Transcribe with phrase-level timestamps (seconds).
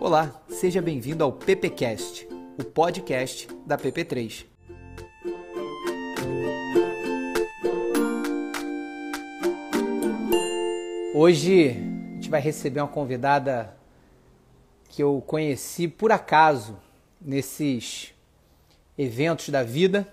[0.00, 4.46] Olá, seja bem-vindo ao PPcast, o podcast da PP3.
[11.12, 13.76] Hoje a gente vai receber uma convidada
[14.88, 16.78] que eu conheci por acaso
[17.20, 18.14] nesses
[18.96, 20.06] eventos da vida.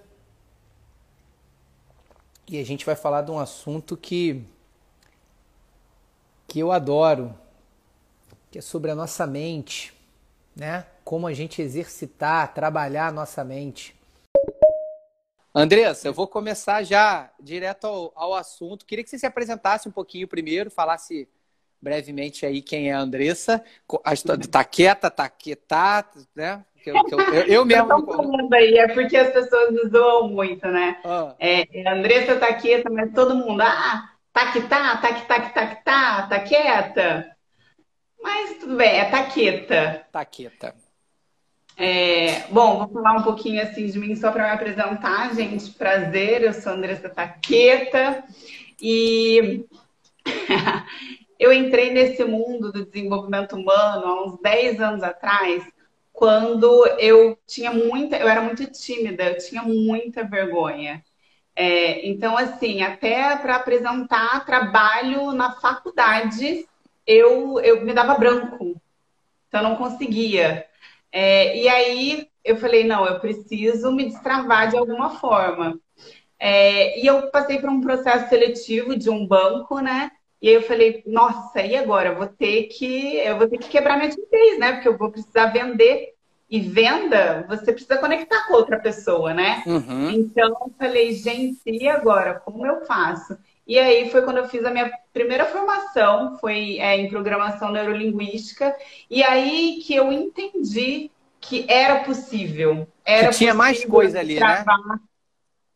[2.48, 4.44] E a gente vai falar de um assunto que
[6.48, 7.36] que eu adoro,
[8.56, 9.94] que é sobre a nossa mente,
[10.56, 10.86] né?
[11.04, 13.94] Como a gente exercitar, trabalhar a nossa mente.
[15.54, 18.86] Andressa, eu vou começar já direto ao, ao, assunto.
[18.86, 21.28] Queria que você se apresentasse um pouquinho primeiro, falasse
[21.82, 23.62] brevemente aí quem é a Andressa.
[24.06, 26.64] A história, tá quieta, tá quieta, né?
[26.86, 27.92] Eu, eu, eu, eu mesmo.
[27.92, 31.02] Eu falando aí, é porque as pessoas me zoam muito, né?
[31.04, 31.36] Ah.
[31.40, 35.54] É, Andressa tá quieta, mas todo mundo, ah, tá que tá, tá que tá que
[35.54, 37.35] tá que tá, tá quieta.
[38.26, 40.08] Mas tudo bem, é taqueta.
[40.12, 40.74] Taqueta.
[41.78, 45.70] É, bom, vou falar um pouquinho assim de mim só para me apresentar, gente.
[45.70, 48.24] Prazer, eu sou Andressa Taqueta
[48.82, 49.64] e
[51.40, 55.64] eu entrei nesse mundo do desenvolvimento humano há uns 10 anos atrás,
[56.12, 61.04] quando eu tinha muita, eu era muito tímida, eu tinha muita vergonha.
[61.56, 66.68] É, então, assim, até para apresentar trabalho na faculdade,
[67.06, 68.80] eu, eu me dava branco.
[69.48, 70.66] Então, eu não conseguia.
[71.12, 75.80] É, e aí, eu falei, não, eu preciso me destravar de alguma forma.
[76.40, 80.12] É, e eu passei por um processo seletivo de um banco, né?
[80.42, 82.10] E aí eu falei, nossa, e agora?
[82.10, 84.74] Eu vou ter que, eu vou ter que quebrar minha timidez, né?
[84.74, 86.14] Porque eu vou precisar vender.
[86.48, 89.64] E venda, você precisa conectar com outra pessoa, né?
[89.66, 90.12] Uhum.
[90.12, 92.36] Então eu falei, gente, e agora?
[92.36, 93.36] Como eu faço?
[93.68, 98.76] E aí foi quando eu fiz a minha primeira formação, foi é, em programação neurolinguística,
[99.10, 102.88] e aí que eu entendi que era possível.
[103.04, 104.40] Era que tinha possível mais coisa ali, né?
[104.40, 104.88] travar.
[104.88, 105.00] né?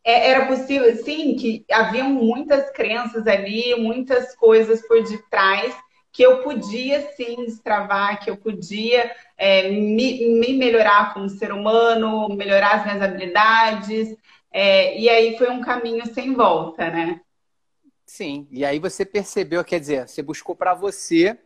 [0.03, 5.75] Era possível, sim, que haviam muitas crenças ali, muitas coisas por detrás
[6.11, 12.29] que eu podia sim destravar, que eu podia é, me, me, melhorar como ser humano,
[12.29, 14.17] melhorar as minhas habilidades.
[14.51, 17.21] É, e aí foi um caminho sem volta, né?
[18.09, 21.37] Sim, e aí você percebeu, quer dizer, você buscou para você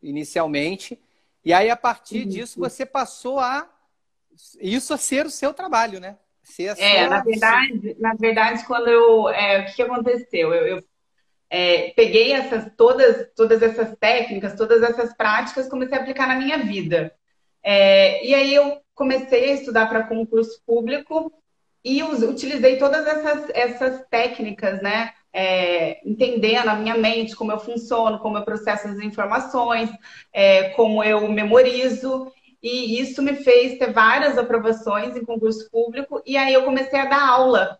[0.00, 0.96] inicialmente,
[1.44, 3.68] e aí a partir disso você passou a
[4.60, 6.16] isso a ser o seu trabalho, né?
[6.40, 7.08] Ser é, sua...
[7.08, 9.28] na verdade, na verdade, quando eu.
[9.30, 10.54] É, o que, que aconteceu?
[10.54, 10.84] Eu, eu
[11.50, 16.58] é, peguei essas todas, todas essas técnicas, todas essas práticas, comecei a aplicar na minha
[16.58, 17.12] vida.
[17.64, 21.32] É, e aí eu comecei a estudar para concurso público
[21.84, 25.12] e utilizei todas essas, essas técnicas, né?
[25.32, 29.90] É, entendendo a minha mente, como eu funciono, como eu processo as informações,
[30.32, 32.30] é, como eu memorizo.
[32.62, 36.22] E isso me fez ter várias aprovações em concurso público.
[36.24, 37.78] E aí eu comecei a dar aula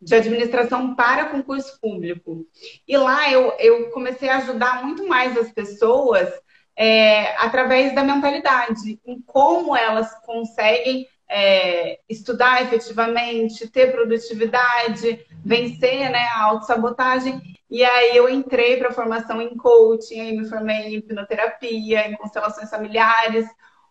[0.00, 2.46] de administração para concurso público.
[2.86, 6.28] E lá eu, eu comecei a ajudar muito mais as pessoas
[6.76, 16.26] é, através da mentalidade, em como elas conseguem é, estudar efetivamente, ter produtividade, vencer né,
[16.34, 17.40] a autossabotagem.
[17.70, 22.16] E aí eu entrei para a formação em coaching, aí me formei em hipnoterapia, em
[22.16, 23.46] constelações familiares,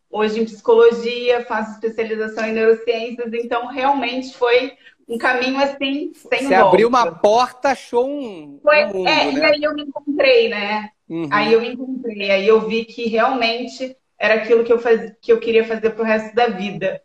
[0.10, 4.74] hoje em psicologia, faço especialização em neurociências, então realmente foi
[5.08, 6.70] um caminho assim, sem Você volta.
[6.70, 9.34] abriu uma porta, achou um, foi, um mundo, é, né?
[9.34, 10.90] E aí eu me encontrei, né?
[11.08, 11.30] Uhum.
[11.32, 15.14] Aí eu me encontrei, aí eu vi que realmente era aquilo que eu, faz...
[15.22, 17.02] que eu queria fazer pro resto da vida.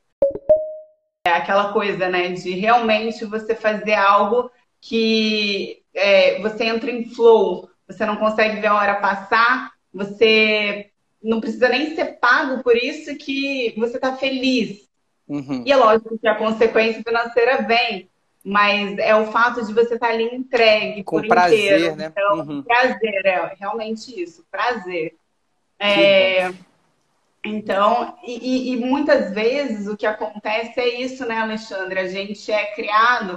[1.24, 4.50] É aquela coisa, né, de realmente você fazer algo
[4.80, 10.90] que é, você entra em flow, você não consegue ver a hora passar, você
[11.22, 14.88] não precisa nem ser pago por isso que você está feliz.
[15.28, 15.62] Uhum.
[15.64, 18.08] E é lógico que a consequência financeira vem,
[18.44, 21.96] mas é o fato de você estar tá ali entregue Com por prazer, inteiro.
[21.96, 22.06] Né?
[22.06, 22.62] Então, uhum.
[22.62, 25.14] prazer, é realmente isso, prazer.
[25.78, 26.52] É,
[27.44, 31.98] então, e, e, muitas vezes o que acontece é isso, né, Alexandre?
[31.98, 33.36] A gente é criado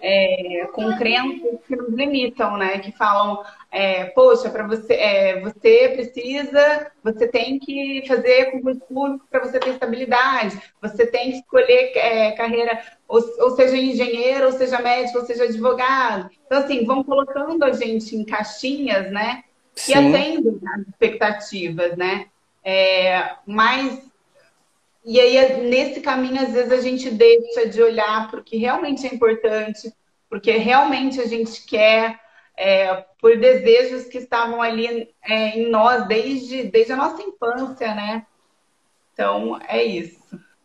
[0.00, 2.80] é, com crenças que nos limitam, né?
[2.80, 9.26] Que falam, é, poxa, para você, é, você precisa, você tem que fazer concurso público
[9.30, 14.52] para você ter estabilidade, você tem que escolher é, carreira, ou, ou, seja engenheiro, ou
[14.52, 16.28] seja médico, ou seja advogado.
[16.44, 19.44] Então, assim, vão colocando a gente em caixinhas, né?
[19.76, 20.08] Que Sim.
[20.08, 22.26] atendem às expectativas, né?
[22.64, 24.02] É, mas
[25.04, 29.06] e aí nesse caminho às vezes a gente deixa de olhar para o que realmente
[29.06, 29.92] é importante,
[30.30, 32.18] porque realmente a gente quer
[32.56, 38.26] é, por desejos que estavam ali é, em nós desde, desde a nossa infância, né?
[39.12, 40.18] Então, é isso.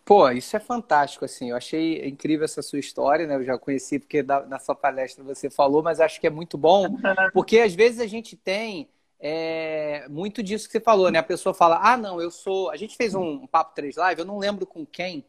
[0.05, 1.51] Pô, isso é fantástico, assim.
[1.51, 3.35] Eu achei incrível essa sua história, né?
[3.35, 6.97] Eu já conheci porque na sua palestra você falou, mas acho que é muito bom,
[7.31, 11.19] porque às vezes a gente tem é, muito disso que você falou, né?
[11.19, 12.69] A pessoa fala, ah, não, eu sou.
[12.69, 15.25] A gente fez um, um Papo 3 Live, eu não lembro com quem,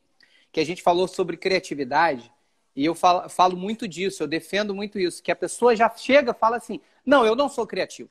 [0.53, 2.33] que a gente falou sobre criatividade,
[2.75, 6.31] e eu falo, falo muito disso, eu defendo muito isso, que a pessoa já chega
[6.31, 8.09] e fala assim, não, eu não sou criativo.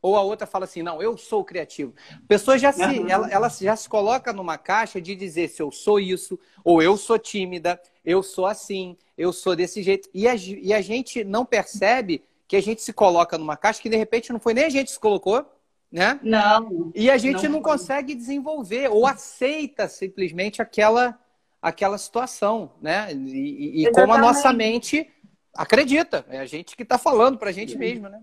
[0.00, 1.92] Ou a outra fala assim, não, eu sou criativo.
[2.12, 3.08] A pessoa já se, uhum.
[3.08, 6.96] ela, ela já se coloca numa caixa de dizer se eu sou isso, ou eu
[6.96, 10.08] sou tímida, eu sou assim, eu sou desse jeito.
[10.14, 13.88] E a, e a gente não percebe que a gente se coloca numa caixa que
[13.88, 15.44] de repente não foi nem a gente que se colocou,
[15.90, 16.20] né?
[16.22, 16.92] Não.
[16.94, 21.18] E a gente não, não consegue desenvolver ou aceita simplesmente aquela
[21.60, 23.12] aquela situação, né?
[23.12, 25.10] E, e como a nossa mente
[25.52, 28.22] acredita, é a gente que está falando para a gente mesmo, né?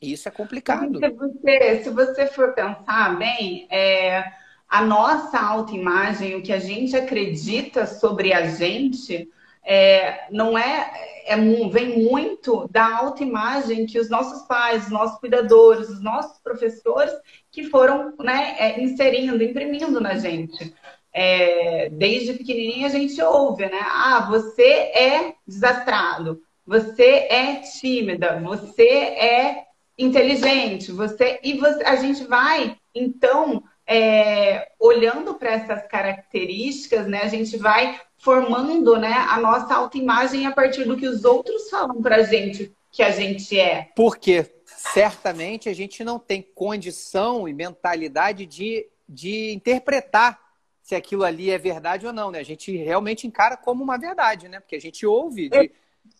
[0.00, 0.98] E isso é complicado.
[0.98, 4.24] Se você, se você for pensar bem, é,
[4.68, 9.30] a nossa autoimagem, o que a gente acredita sobre a gente,
[9.68, 10.92] é, não é,
[11.26, 11.36] é,
[11.68, 17.12] vem muito da autoimagem que os nossos pais, os nossos cuidadores, os nossos professores
[17.50, 20.72] que foram né, é, inserindo, imprimindo na gente.
[21.12, 23.80] É, desde pequenininha a gente ouve, né?
[23.80, 29.64] Ah, você é desastrado, você é tímida, você é
[29.98, 37.28] inteligente, você e você, a gente vai então é, olhando para essas características, né, a
[37.28, 42.16] gente vai formando né, a nossa autoimagem a partir do que os outros falam para
[42.16, 43.92] a gente que a gente é.
[43.94, 50.40] Porque certamente a gente não tem condição e mentalidade de, de interpretar
[50.82, 52.40] se aquilo ali é verdade ou não, né?
[52.40, 54.58] A gente realmente encara como uma verdade, né?
[54.58, 55.48] Porque a gente ouve.
[55.48, 55.70] De...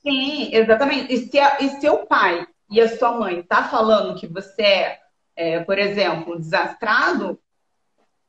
[0.00, 1.12] Sim, exatamente.
[1.12, 5.00] E se, a, e seu pai e a sua mãe tá falando que você é,
[5.34, 7.36] é, por exemplo, desastrado,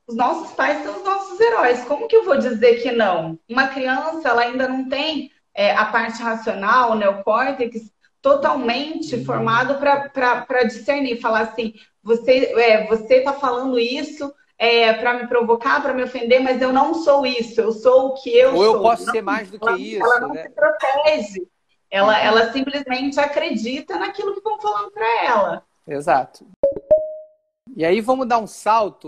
[0.07, 1.83] os nossos pais são os nossos heróis.
[1.83, 3.37] Como que eu vou dizer que não?
[3.47, 9.25] Uma criança, ela ainda não tem é, a parte racional, o neocórtex, totalmente uhum.
[9.25, 15.81] formado para discernir, falar assim, você é, você está falando isso é, para me provocar,
[15.81, 18.65] para me ofender, mas eu não sou isso, eu sou o que eu Ou sou.
[18.65, 20.03] Ou eu posso não, ser mais do que ela, isso.
[20.03, 20.43] Ela não né?
[20.43, 21.47] se protege.
[21.89, 22.25] Ela, uhum.
[22.25, 25.63] ela simplesmente acredita naquilo que estão falando para ela.
[25.87, 26.45] Exato.
[27.75, 29.07] E aí vamos dar um salto,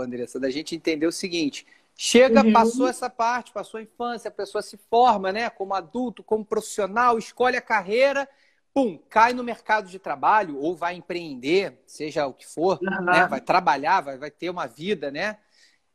[0.00, 1.66] Andressa, da gente entender o seguinte.
[1.94, 2.52] Chega, uhum.
[2.52, 7.18] passou essa parte, passou a infância, a pessoa se forma, né, como adulto, como profissional,
[7.18, 8.28] escolhe a carreira,
[8.72, 13.04] pum, cai no mercado de trabalho ou vai empreender, seja o que for, uhum.
[13.04, 15.36] né, vai trabalhar, vai, vai ter uma vida, né?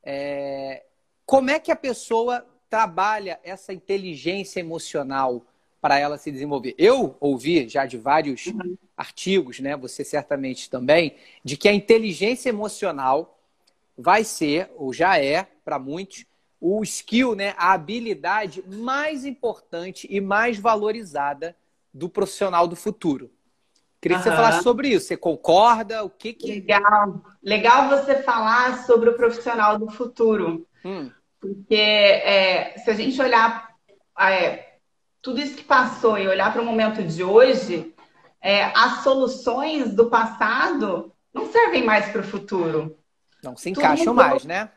[0.04, 0.84] É...
[1.25, 5.44] Como é que a pessoa trabalha essa inteligência emocional?
[5.86, 6.74] para ela se desenvolver.
[6.80, 8.75] Eu ouvi já de vários uhum.
[8.98, 13.35] artigos, né, você certamente também, de que a inteligência emocional
[13.98, 16.26] vai ser, ou já é, para muitos,
[16.60, 21.56] o skill, né, a habilidade mais importante e mais valorizada
[21.94, 23.32] do profissional do futuro.
[24.02, 24.36] Queria que uhum.
[24.36, 25.08] você falasse sobre isso.
[25.08, 26.04] Você concorda?
[26.04, 26.48] O que que...
[26.48, 27.24] Legal.
[27.42, 30.68] Legal você falar sobre o profissional do futuro.
[30.84, 31.10] Hum.
[31.40, 33.70] Porque é, se a gente olhar
[34.20, 34.78] é,
[35.22, 37.96] tudo isso que passou e olhar para o momento de hoje,
[38.42, 42.96] é, as soluções do passado não servem mais para o futuro.
[43.46, 44.70] Não se encaixam mais, né?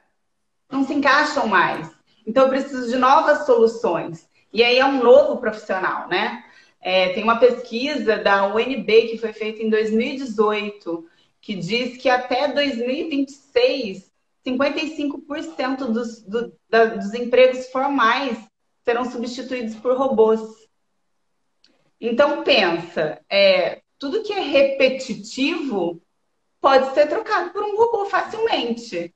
[0.71, 1.91] Não se encaixam mais.
[2.27, 4.29] Então, eu preciso de novas soluções.
[4.53, 6.45] E aí é um novo profissional, né?
[6.81, 11.09] É, tem uma pesquisa da UNB que foi feita em 2018
[11.41, 14.13] que diz que até 2026,
[14.47, 18.39] 55% dos, do, da, dos empregos formais
[18.85, 20.41] serão substituídos por robôs.
[22.01, 26.01] Então pensa, é, tudo que é repetitivo
[26.61, 29.15] pode ser trocado por um robô facilmente.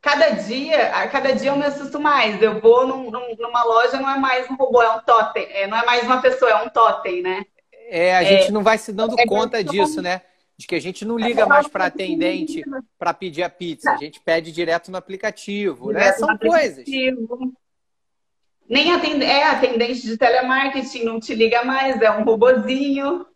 [0.00, 2.40] Cada dia, a cada dia eu me assusto mais.
[2.42, 5.46] Eu vou num, numa loja, não é mais um robô, é um totem.
[5.50, 7.44] É, não é mais uma pessoa, é um totem, né?
[7.88, 10.20] É, a gente é, não vai se dando é conta disso, né?
[10.56, 12.62] De que a gente não liga mais para atendente
[12.98, 13.90] para pedir a pizza.
[13.90, 16.00] A gente pede direto no aplicativo, né?
[16.00, 16.26] direto né?
[16.26, 16.84] São coisas.
[18.68, 23.26] Nem atend é atendente de telemarketing, não te liga mais, é um robozinho.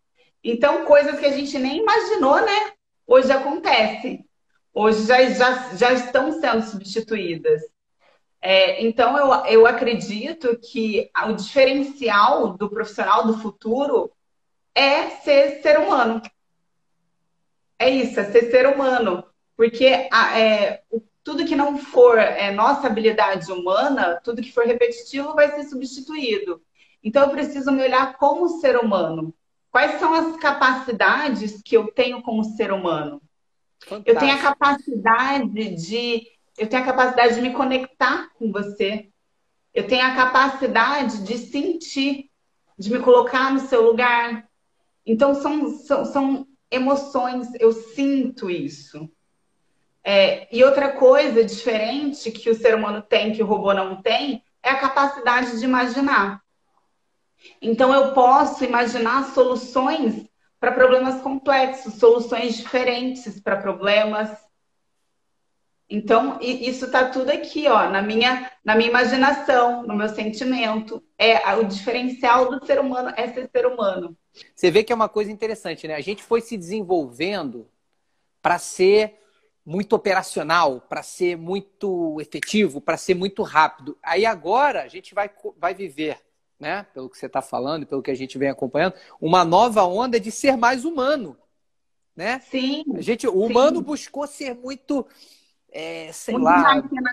[0.43, 2.73] Então, coisas que a gente nem imaginou, né?
[3.09, 4.23] Hoje acontece.
[4.73, 7.63] Hoje já, já, já estão sendo substituídas.
[8.39, 14.13] É, então, eu, eu acredito que o diferencial do profissional do futuro
[14.75, 16.21] é ser ser humano.
[17.79, 19.25] É isso, é ser ser humano.
[19.57, 20.83] Porque a, é,
[21.25, 26.63] tudo que não for é, nossa habilidade humana, tudo que for repetitivo vai ser substituído.
[27.03, 29.35] Então eu preciso me olhar como ser humano.
[29.71, 33.21] Quais são as capacidades que eu tenho como ser humano?
[33.81, 34.11] Fantástico.
[34.11, 36.27] Eu tenho a capacidade de
[36.59, 39.09] eu tenho a capacidade de me conectar com você.
[39.73, 42.31] Eu tenho a capacidade de sentir,
[42.77, 44.49] de me colocar no seu lugar.
[45.07, 49.09] Então, são, são, são emoções, eu sinto isso.
[50.03, 54.43] É, e outra coisa diferente que o ser humano tem, que o robô não tem,
[54.61, 56.43] é a capacidade de imaginar.
[57.61, 60.29] Então, eu posso imaginar soluções
[60.61, 64.31] para problemas complexos, soluções diferentes para problemas.
[65.89, 71.03] Então, isso está tudo aqui, ó, na minha, na minha imaginação, no meu sentimento.
[71.17, 74.17] É o diferencial do ser humano é ser ser humano.
[74.55, 75.95] Você vê que é uma coisa interessante, né?
[75.95, 77.67] A gente foi se desenvolvendo
[78.43, 79.19] para ser
[79.65, 83.99] muito operacional, para ser muito efetivo, para ser muito rápido.
[84.03, 86.19] Aí agora a gente vai, vai viver,
[86.59, 86.87] né?
[86.93, 90.31] Pelo que você está falando, pelo que a gente vem acompanhando, uma nova onda de
[90.31, 91.37] ser mais humano,
[92.17, 92.41] né?
[92.41, 92.85] Sim.
[92.95, 93.85] A gente, o humano sim.
[93.85, 95.07] buscou ser muito,
[95.71, 97.11] é, sei muito lá, máquina.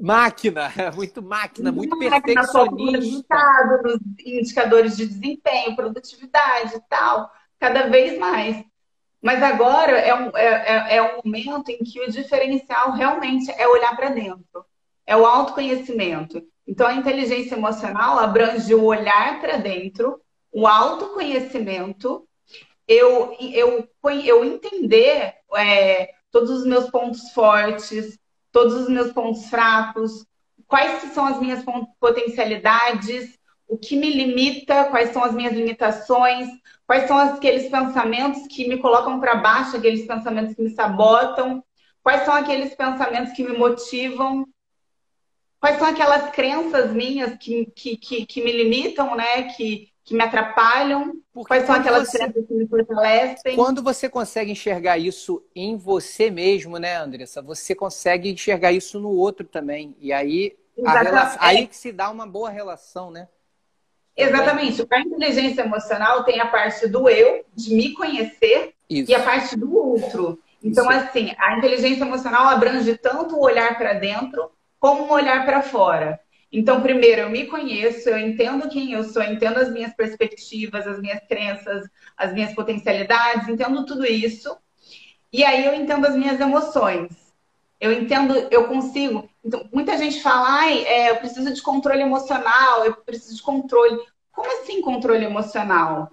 [0.00, 3.36] máquina, muito máquina, muito, muito perfeccionista.
[3.82, 8.62] Nos indicadores de desempenho, produtividade e tal, cada vez mais.
[9.22, 13.66] Mas agora é um, é, é, é um momento em que o diferencial realmente é
[13.66, 14.66] olhar para dentro,
[15.06, 16.46] é o autoconhecimento.
[16.66, 22.26] Então, a inteligência emocional abrange o olhar para dentro, o autoconhecimento,
[22.86, 23.88] eu, eu,
[24.24, 28.18] eu entender é, todos os meus pontos fortes,
[28.52, 30.24] todos os meus pontos fracos,
[30.66, 31.64] quais são as minhas
[31.98, 36.48] potencialidades, o que me limita, quais são as minhas limitações,
[36.86, 41.64] quais são aqueles pensamentos que me colocam para baixo, aqueles pensamentos que me sabotam,
[42.02, 44.46] quais são aqueles pensamentos que me motivam,
[45.64, 49.44] quais são aquelas crenças minhas que, que, que, que me limitam, né?
[49.44, 51.14] Que, que me atrapalham?
[51.32, 53.56] Porque Quais são aquelas você, crenças que me fortalecem?
[53.56, 57.40] Quando você consegue enxergar isso em você mesmo, né, Andressa?
[57.40, 59.96] Você consegue enxergar isso no outro também.
[59.98, 63.26] E aí, relação, aí que se dá uma boa relação, né?
[64.14, 64.86] Exatamente.
[64.90, 69.10] A inteligência emocional tem a parte do eu, de me conhecer, Isso.
[69.10, 70.38] e a parte do outro.
[70.62, 71.06] Então, Isso.
[71.06, 74.50] assim, a inteligência emocional abrange tanto o olhar para dentro
[74.84, 76.20] como um olhar para fora.
[76.52, 81.00] Então, primeiro, eu me conheço, eu entendo quem eu sou, entendo as minhas perspectivas, as
[81.00, 84.54] minhas crenças, as minhas potencialidades, entendo tudo isso.
[85.32, 87.32] E aí eu entendo as minhas emoções.
[87.80, 89.26] Eu entendo, eu consigo.
[89.42, 93.98] Então, muita gente fala, ai, é, eu preciso de controle emocional, eu preciso de controle.
[94.30, 96.10] Como assim controle emocional?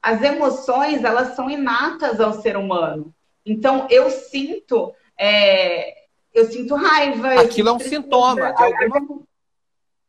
[0.00, 3.14] As emoções, elas são inatas ao ser humano.
[3.44, 6.03] Então, eu sinto, é,
[6.34, 7.40] eu sinto raiva.
[7.40, 9.22] Aquilo é um sintoma de alguma...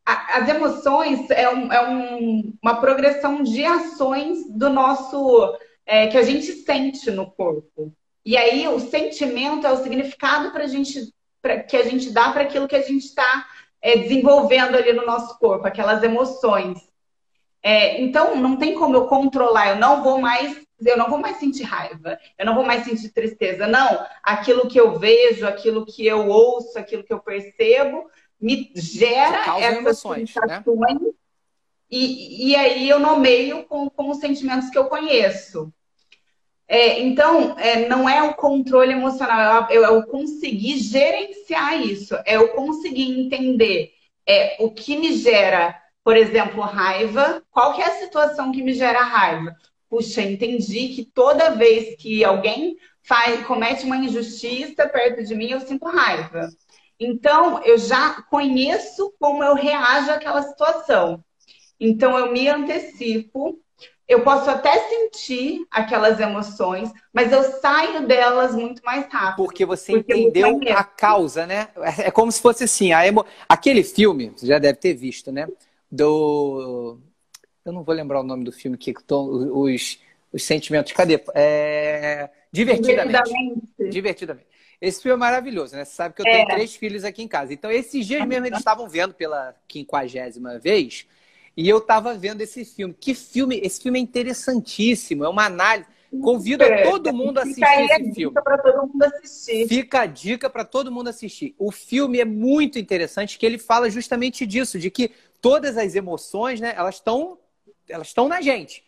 [0.05, 5.57] As emoções é, um, é um, uma progressão de ações do nosso...
[5.87, 7.93] É, que a gente sente no corpo.
[8.25, 12.41] E aí, o sentimento é o significado pra gente, pra, que a gente dá para
[12.41, 13.45] aquilo que a gente está
[13.79, 16.79] é, desenvolvendo ali no nosso corpo, aquelas emoções.
[17.61, 21.37] É, então, não tem como eu controlar, eu não vou mais, eu não vou mais
[21.37, 23.67] sentir raiva, eu não vou mais sentir tristeza.
[23.67, 29.57] Não, aquilo que eu vejo, aquilo que eu ouço, aquilo que eu percebo, me gera
[29.57, 31.01] essas emoções, sensações.
[31.01, 31.11] Né?
[31.89, 35.71] E, e aí eu nomeio com, com os sentimentos que eu conheço.
[36.67, 42.39] É, então, é, não é o controle emocional, é, é o conseguir gerenciar isso, é
[42.39, 43.93] o conseguir entender
[44.27, 47.41] é, o que me gera por exemplo, raiva.
[47.49, 49.57] Qual que é a situação que me gera raiva?
[49.95, 55.61] Puxa, entendi que toda vez que alguém faz, comete uma injustiça perto de mim, eu
[55.61, 56.49] sinto raiva.
[56.99, 61.23] Então, eu já conheço como eu reajo àquela situação.
[61.79, 63.57] Então, eu me antecipo.
[64.05, 69.37] Eu posso até sentir aquelas emoções, mas eu saio delas muito mais rápido.
[69.37, 71.69] Porque você porque entendeu a causa, né?
[71.99, 73.25] É como se fosse assim, emo...
[73.47, 75.47] aquele filme, você já deve ter visto, né?
[75.95, 76.99] do.
[77.65, 79.97] Eu não vou lembrar o nome do filme que estão os,
[80.31, 80.93] os sentimentos.
[80.93, 81.19] Cadê?
[81.33, 82.29] É...
[82.51, 83.07] Divertidamente.
[83.07, 83.89] Divertidamente.
[83.89, 84.47] Divertidamente.
[84.79, 85.83] Esse filme é maravilhoso, né?
[85.83, 86.53] Você sabe que eu tenho é.
[86.53, 87.53] três filhos aqui em casa.
[87.53, 91.07] Então, esses dias mesmo eles estavam vendo pela quinquagésima vez
[91.57, 92.93] e eu estava vendo esse filme.
[92.93, 93.59] Que filme!
[93.63, 95.25] Esse filme é interessantíssimo.
[95.25, 95.87] É uma análise.
[96.21, 98.33] Convido a todo mundo a assistir Fica esse filme.
[98.41, 99.67] para todo mundo assistir.
[99.67, 101.55] Fica a dica para todo mundo assistir.
[101.57, 106.61] O filme é muito interessante, que ele fala justamente disso, de que todas as emoções,
[106.61, 107.37] né, elas estão
[107.89, 108.83] elas estão na gente.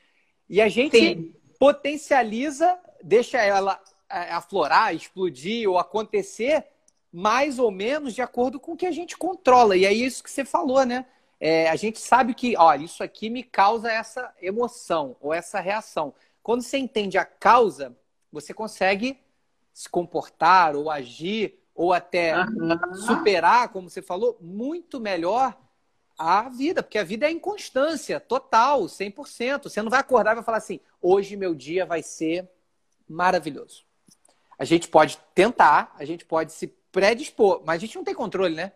[0.50, 1.34] E a gente Sim.
[1.60, 6.66] potencializa, deixa ela é, aflorar, explodir ou acontecer
[7.12, 9.76] mais ou menos de acordo com o que a gente controla.
[9.76, 11.06] E é isso que você falou, né?
[11.40, 16.14] É, a gente sabe que, olha, isso aqui me causa essa emoção ou essa reação.
[16.42, 17.96] Quando você entende a causa,
[18.32, 19.20] você consegue
[19.74, 22.94] se comportar ou agir ou até uhum.
[22.96, 25.56] superar, como você falou, muito melhor
[26.18, 29.64] a vida, porque a vida é inconstância total, 100%.
[29.64, 32.50] Você não vai acordar e vai falar assim: hoje meu dia vai ser
[33.08, 33.84] maravilhoso.
[34.58, 38.56] A gente pode tentar, a gente pode se predispor, mas a gente não tem controle,
[38.56, 38.72] né?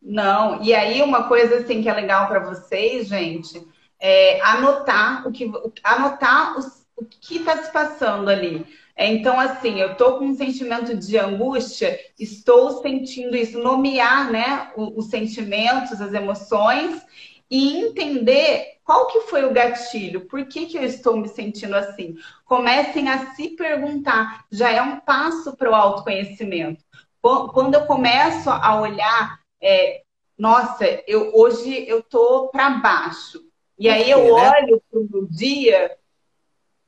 [0.00, 3.66] Não, e aí uma coisa assim que é legal para vocês, gente,
[3.98, 5.50] é anotar o que
[5.82, 8.64] anotar os, o que está se passando ali.
[8.96, 14.72] É, então, assim, eu estou com um sentimento de angústia, estou sentindo isso, nomear né,
[14.74, 17.02] os, os sentimentos, as emoções
[17.50, 22.16] e entender qual que foi o gatilho, por que, que eu estou me sentindo assim.
[22.46, 26.82] Comecem a se perguntar, já é um passo para o autoconhecimento.
[27.20, 30.02] Quando eu começo a olhar, é,
[30.38, 33.44] nossa, eu, hoje eu estou para baixo,
[33.78, 34.30] e aí eu né?
[34.30, 35.98] olho para o dia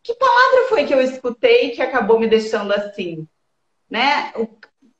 [0.08, 3.28] que palavra foi que eu escutei que acabou me deixando assim?
[3.90, 4.32] Né?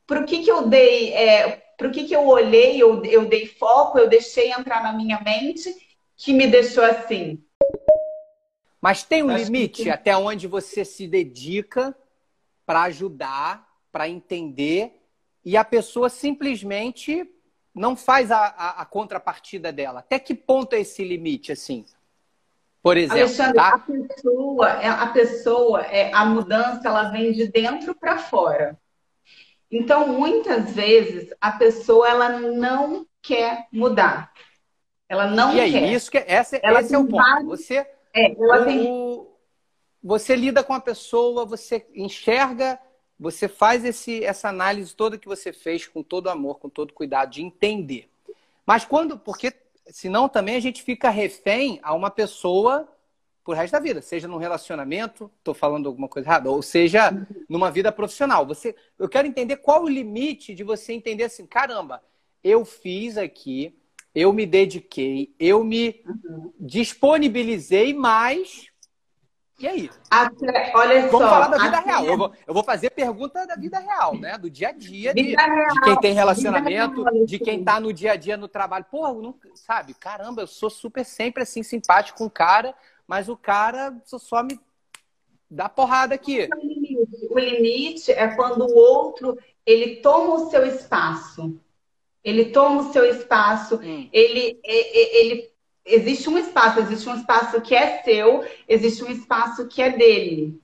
[0.07, 3.25] Para o que, que eu dei, é, para o que, que eu olhei, eu, eu
[3.25, 5.75] dei foco, eu deixei entrar na minha mente
[6.15, 7.43] que me deixou assim.
[8.83, 9.91] Mas tem um Acho limite que...
[9.91, 11.97] até onde você se dedica
[12.67, 15.01] para ajudar, para entender,
[15.43, 17.27] e a pessoa simplesmente
[17.75, 20.01] não faz a, a, a, contrapartida dela.
[20.01, 21.87] Até que ponto é esse limite, assim?
[22.83, 23.75] Por exemplo, Alexandre, tá?
[23.75, 28.79] a pessoa, é, a pessoa, é, a mudança, ela vem de dentro para fora.
[29.71, 34.33] Então, muitas vezes, a pessoa ela não quer mudar.
[35.09, 35.93] Ela não e aí, quer.
[35.93, 37.47] Isso que, essa, ela esse é o ponto.
[37.47, 39.27] Você, é, o, tem...
[40.03, 42.79] você lida com a pessoa, você enxerga,
[43.19, 47.31] você faz esse, essa análise toda que você fez com todo amor, com todo cuidado
[47.31, 48.09] de entender.
[48.65, 49.53] Mas quando, porque
[49.91, 52.89] senão também a gente fica refém a uma pessoa
[53.49, 57.11] por resto da vida, seja num relacionamento, estou falando alguma coisa errada, ou seja
[57.49, 58.47] numa vida profissional.
[58.47, 62.03] Você, eu quero entender qual o limite de você entender assim, caramba,
[62.45, 63.75] eu fiz aqui,
[64.15, 66.53] eu me dediquei, eu me uhum.
[66.61, 68.67] disponibilizei, mas
[69.59, 69.91] e aí?
[70.11, 72.05] Até, olha Vamos só, falar da vida real.
[72.05, 74.39] Eu vou, eu vou, fazer pergunta da vida real, né?
[74.39, 77.93] Do dia a dia, de, real, de quem tem relacionamento, real, de quem tá no
[77.93, 78.87] dia a dia no trabalho.
[78.91, 79.95] Pô, não, sabe?
[79.95, 82.75] Caramba, eu sou super sempre assim, simpático com o cara,
[83.07, 84.61] mas o cara só me
[85.51, 86.49] dá porrada aqui.
[87.31, 91.61] O limite é quando o outro ele toma o seu espaço.
[92.23, 94.09] Ele toma o seu espaço, hum.
[94.13, 95.51] ele, ele
[95.89, 100.61] existe um espaço, existe um espaço que é seu, existe um espaço que é dele.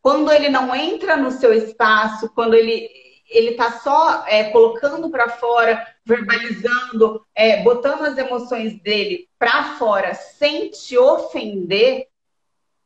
[0.00, 2.88] Quando ele não entra no seu espaço, quando ele
[3.32, 10.12] ele está só é, colocando para fora, verbalizando, é, botando as emoções dele para fora,
[10.14, 12.08] sem te ofender,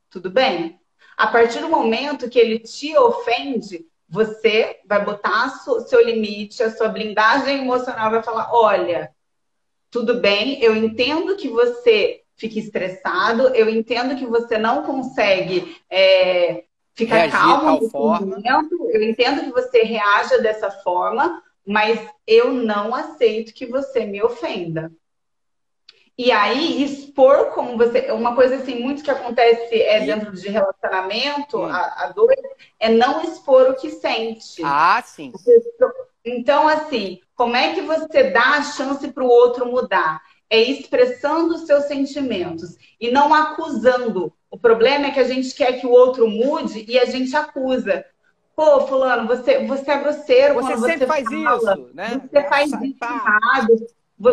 [0.09, 0.79] tudo bem?
[1.17, 6.89] A partir do momento que ele te ofende, você vai botar seu limite, a sua
[6.89, 9.13] blindagem emocional vai falar: olha,
[9.97, 16.65] tudo bem, eu entendo que você fique estressado, eu entendo que você não consegue é,
[16.93, 18.37] ficar Reagir calmo no forma.
[18.37, 24.23] momento, eu entendo que você reaja dessa forma, mas eu não aceito que você me
[24.23, 24.93] ofenda.
[26.19, 28.11] E aí, expor como você.
[28.11, 32.39] Uma coisa assim, muito que acontece é dentro de relacionamento, a, a dois,
[32.79, 34.63] é não expor o que sente.
[34.63, 35.33] Ah, sim.
[36.27, 40.21] Então, assim, como é que você dá a chance para o outro mudar?
[40.51, 44.33] É expressando os seus sentimentos e não acusando.
[44.51, 48.05] O problema é que a gente quer que o outro mude e a gente acusa.
[48.57, 51.73] Pô, fulano, você, você é grosseiro você quando você faz fala.
[51.75, 52.23] isso, né?
[52.29, 53.87] Você faz isso errado.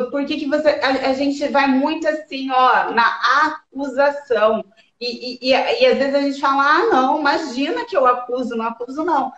[0.10, 0.70] Por que, que você.
[0.70, 3.06] A, a, gente vai muito assim, ó, na
[3.46, 4.64] acusação.
[5.00, 8.56] E, e, e, e, às vezes a gente fala, ah, não, imagina que eu acuso,
[8.56, 9.34] não acuso, não.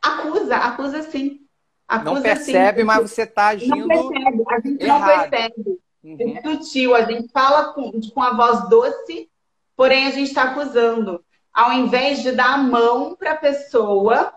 [0.00, 1.45] Acusa, acusa sim.
[1.88, 3.76] Acusa, não percebe, sim, mas você está agindo.
[3.76, 5.00] Não percebe, a gente errado.
[5.00, 5.78] não percebe.
[6.02, 6.36] Uhum.
[6.36, 9.30] É sutil, a gente fala com, com a voz doce,
[9.76, 11.24] porém a gente está acusando.
[11.52, 14.32] Ao invés de dar a mão para a pessoa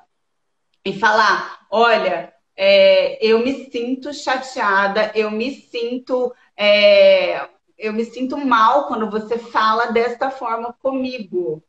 [0.85, 6.33] e falar: olha, é, eu me sinto chateada, eu me sinto.
[6.55, 11.63] É, eu me sinto mal quando você fala desta forma comigo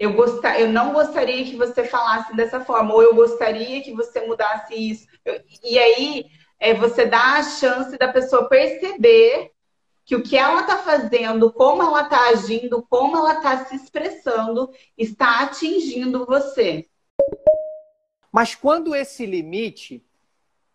[0.00, 4.26] eu, gostar, eu não gostaria que você falasse dessa forma, ou eu gostaria que você
[4.26, 5.06] mudasse isso.
[5.22, 6.26] Eu, e aí
[6.58, 9.52] é, você dá a chance da pessoa perceber
[10.06, 14.70] que o que ela está fazendo, como ela está agindo, como ela está se expressando,
[14.96, 16.88] está atingindo você.
[18.32, 20.02] Mas quando esse limite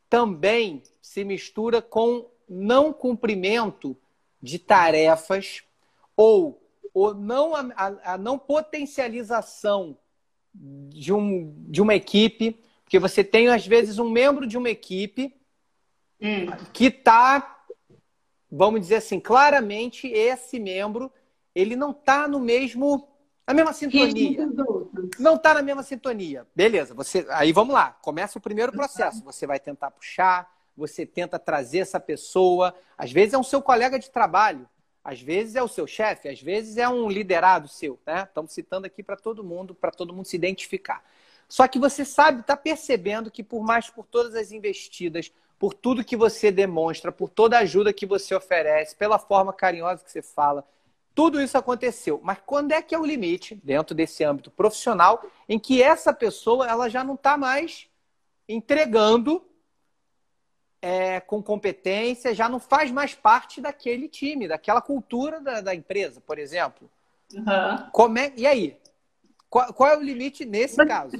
[0.08, 3.98] também se mistura com não cumprimento
[4.40, 5.64] de tarefas
[6.16, 6.62] ou
[6.96, 9.98] ou não a, a, não potencialização
[10.54, 15.36] de, um, de uma equipe, Porque você tem, às vezes, um membro de uma equipe
[16.22, 16.46] hum.
[16.72, 17.66] que está,
[18.50, 21.12] vamos dizer assim, claramente esse membro,
[21.54, 23.10] ele não está no mesmo,
[23.46, 24.48] na mesma sintonia.
[25.20, 26.48] Não está na mesma sintonia.
[26.56, 29.22] Beleza, você, aí vamos lá, começa o primeiro processo.
[29.26, 34.00] Você vai tentar puxar, você tenta trazer essa pessoa, às vezes é um seu colega
[34.00, 34.66] de trabalho,
[35.06, 38.24] às vezes é o seu chefe, às vezes é um liderado seu, né?
[38.24, 41.04] Estamos citando aqui para todo mundo, para todo mundo se identificar.
[41.48, 46.04] Só que você sabe, está percebendo que por mais por todas as investidas, por tudo
[46.04, 50.24] que você demonstra, por toda a ajuda que você oferece, pela forma carinhosa que você
[50.24, 50.68] fala,
[51.14, 52.20] tudo isso aconteceu.
[52.24, 56.68] Mas quando é que é o limite dentro desse âmbito profissional em que essa pessoa
[56.68, 57.88] ela já não está mais
[58.50, 59.46] entregando
[60.86, 66.22] é, com competência, já não faz mais parte daquele time, daquela cultura da, da empresa,
[66.22, 66.88] por exemplo.
[67.34, 67.90] Uhum.
[67.92, 68.78] Como é, e aí?
[69.50, 71.18] Qual, qual, é o limite nesse caso?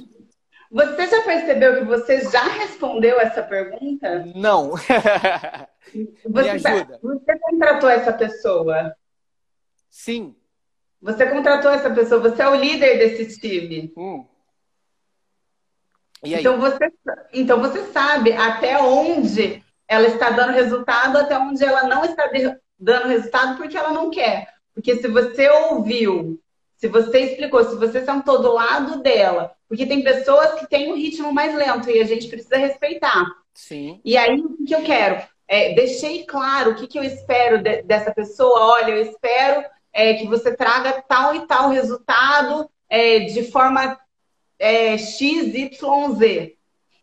[0.70, 4.24] Você já percebeu que você já respondeu essa pergunta?
[4.36, 4.70] Não.
[6.24, 7.00] você, ajuda.
[7.02, 8.94] Você contratou essa pessoa?
[9.90, 10.36] Sim.
[11.02, 13.92] Você contratou essa pessoa, você é o líder desse time.
[13.96, 14.24] Hum.
[16.34, 16.92] Então você,
[17.32, 22.30] então você sabe até onde ela está dando resultado, até onde ela não está
[22.78, 24.48] dando resultado porque ela não quer.
[24.74, 26.40] Porque se você ouviu,
[26.76, 30.96] se você explicou, se você sentou do lado dela, porque tem pessoas que têm um
[30.96, 33.26] ritmo mais lento e a gente precisa respeitar.
[33.54, 34.00] Sim.
[34.04, 35.22] E aí, o que eu quero?
[35.48, 38.74] É, deixei claro o que, que eu espero de, dessa pessoa.
[38.74, 43.98] Olha, eu espero é, que você traga tal e tal resultado é, de forma
[44.58, 46.56] é, X, Y, Z,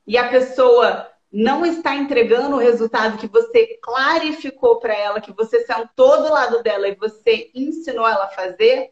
[0.05, 5.65] e a pessoa não está entregando o resultado que você clarificou para ela, que você
[5.65, 8.91] sentou do lado dela e você ensinou ela a fazer,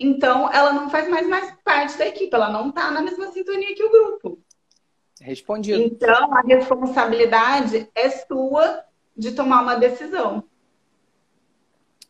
[0.00, 3.74] então ela não faz mais, mais parte da equipe, ela não está na mesma sintonia
[3.74, 4.38] que o grupo.
[5.20, 5.82] Respondido.
[5.82, 8.84] Então a responsabilidade é sua
[9.16, 10.44] de tomar uma decisão.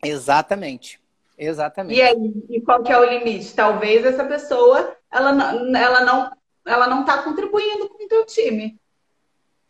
[0.05, 1.01] Exatamente.
[1.39, 1.99] Exatamente.
[1.99, 3.55] E aí, e qual que é o limite?
[3.55, 6.33] Talvez essa pessoa ela não, ela não,
[6.65, 8.79] ela não está contribuindo com o teu time.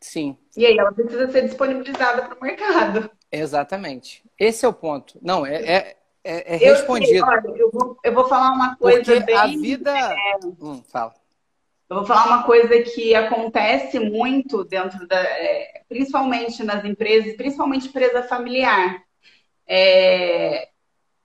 [0.00, 0.37] Sim.
[0.57, 3.11] E aí ela precisa ser disponibilizada para o mercado.
[3.31, 4.24] Exatamente.
[4.38, 5.18] Esse é o ponto.
[5.22, 7.18] Não, é, é, é, é respondido.
[7.18, 9.37] Eu, olha, eu, vou, eu vou falar uma coisa Porque bem...
[9.37, 9.98] a vida...
[9.98, 10.38] É...
[10.44, 11.14] Hum, fala.
[11.88, 15.20] Eu vou falar uma coisa que acontece muito dentro da...
[15.20, 19.02] É, principalmente nas empresas, principalmente empresa familiar.
[19.66, 20.68] É,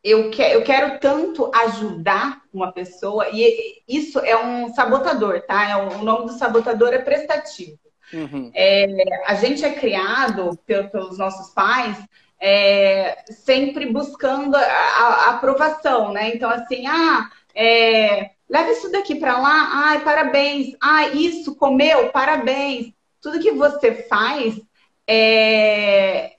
[0.04, 5.70] eu, que, eu quero tanto ajudar uma pessoa, e isso é um sabotador, tá?
[5.70, 7.80] É, o nome do sabotador é prestativo.
[8.14, 8.52] Uhum.
[8.54, 8.86] É,
[9.26, 11.98] a gente é criado pelos nossos pais
[12.42, 16.34] é, sempre buscando a, a, aprovação, né?
[16.34, 22.92] Então, assim, ah, é, leva isso daqui para lá, ai, parabéns, ah, isso, comeu, parabéns.
[23.22, 24.60] Tudo que você faz
[25.06, 26.34] é,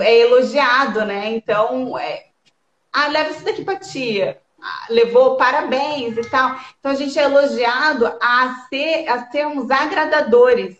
[0.00, 1.30] é elogiado, né?
[1.34, 2.26] Então, é,
[2.92, 4.40] ah, leva isso daqui pra tia.
[4.60, 6.56] Ah, levou parabéns e tal.
[6.78, 10.76] Então a gente é elogiado a, ser, a sermos agradadores.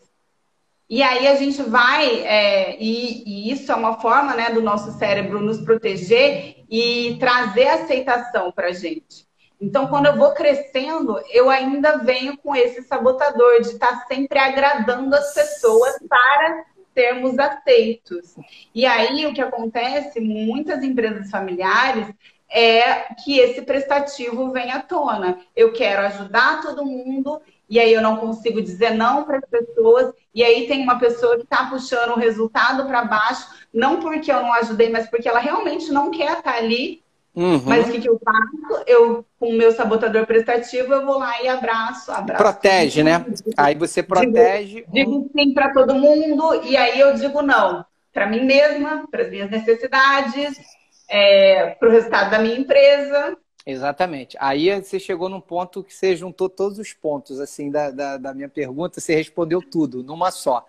[0.88, 4.92] E aí a gente vai, é, e, e, isso é uma forma né, do nosso
[4.98, 9.27] cérebro nos proteger e trazer aceitação para a gente.
[9.59, 15.14] Então, quando eu vou crescendo, eu ainda venho com esse sabotador de estar sempre agradando
[15.14, 18.37] as pessoas para sermos aceitos.
[18.74, 22.07] E aí o que acontece, muitas empresas familiares,
[22.48, 25.38] é que esse prestativo vem à tona.
[25.57, 27.40] Eu quero ajudar todo mundo
[27.72, 31.38] e aí eu não consigo dizer não para as pessoas, e aí tem uma pessoa
[31.38, 35.38] que está puxando o resultado para baixo, não porque eu não ajudei, mas porque ela
[35.38, 37.02] realmente não quer estar tá ali
[37.35, 37.62] Uhum.
[37.64, 38.85] Mas o que, que, eu faço?
[38.87, 42.12] Eu, com o meu sabotador prestativo, eu vou lá e abraço.
[42.12, 43.25] abraço protege, né?
[43.57, 44.85] Aí você protege.
[44.88, 47.85] Digo, digo sim para todo mundo, e aí eu digo não.
[48.12, 50.61] Para mim mesma, para as minhas necessidades,
[51.09, 53.35] é, para o resultado da minha empresa.
[53.64, 54.37] Exatamente.
[54.38, 58.35] Aí você chegou num ponto que você juntou todos os pontos assim da, da, da
[58.35, 60.66] minha pergunta, você respondeu tudo numa só,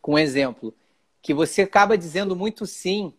[0.00, 0.72] com um exemplo.
[1.20, 3.12] Que você acaba dizendo muito sim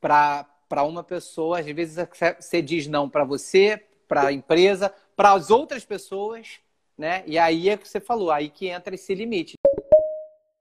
[0.00, 1.96] para para uma pessoa, às vezes
[2.38, 6.60] você diz não para você, para a empresa, para as outras pessoas,
[6.96, 7.24] né?
[7.26, 9.54] E aí é que você falou, aí que entra esse limite.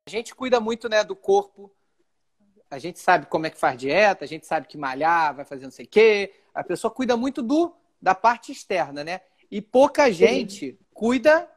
[0.07, 1.71] A gente cuida muito, né, do corpo.
[2.71, 5.65] A gente sabe como é que faz dieta, a gente sabe que malhar, vai fazer
[5.65, 6.33] não sei o quê.
[6.55, 9.21] A pessoa cuida muito do da parte externa, né?
[9.51, 11.47] E pouca gente cuida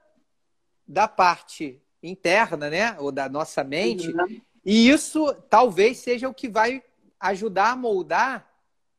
[0.86, 2.96] da parte interna, né?
[2.98, 4.08] Ou da nossa mente.
[4.08, 4.42] Uhum.
[4.62, 6.82] E isso talvez seja o que vai
[7.22, 8.50] ajudar a moldar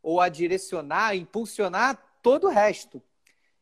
[0.01, 3.01] ou a direcionar, a impulsionar todo o resto.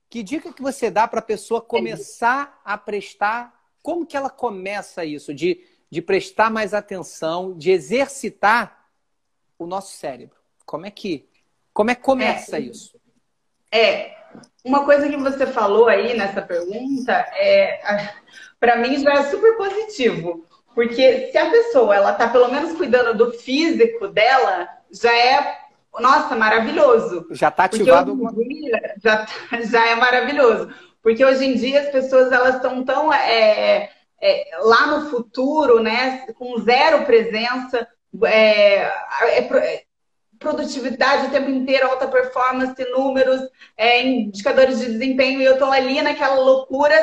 [0.09, 5.03] Que dica que você dá para a pessoa começar a prestar como que ela começa
[5.03, 5.33] isso?
[5.33, 8.87] De, de prestar mais atenção, de exercitar
[9.57, 10.37] o nosso cérebro.
[10.65, 11.27] Como é que,
[11.73, 12.99] como é que começa é, isso?
[13.71, 14.15] É,
[14.63, 18.13] uma coisa que você falou aí nessa pergunta, é,
[18.59, 20.45] para mim já é super positivo.
[20.73, 25.57] Porque se a pessoa ela tá pelo menos cuidando do físico dela, já é,
[25.99, 27.27] nossa, maravilhoso.
[27.31, 29.27] Já está ativado alguma dia, já,
[29.63, 30.73] já é maravilhoso.
[31.01, 33.89] Porque hoje em dia as pessoas elas estão tão é,
[34.21, 37.87] é, lá no futuro, né, com zero presença,
[38.23, 39.83] é, é, é
[40.37, 43.41] produtividade o tempo inteiro, alta performance, números,
[43.77, 46.95] é, indicadores de desempenho, e eu estou ali naquela loucura,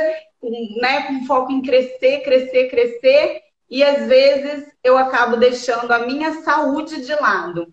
[0.80, 6.42] né, com foco em crescer, crescer, crescer, e às vezes eu acabo deixando a minha
[6.42, 7.72] saúde de lado.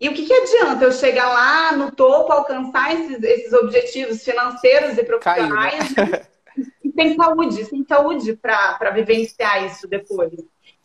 [0.00, 4.98] E o que, que adianta eu chegar lá no topo, alcançar esses, esses objetivos financeiros
[4.98, 6.26] e profissionais né?
[6.84, 10.32] e sem saúde, sem saúde para vivenciar isso depois.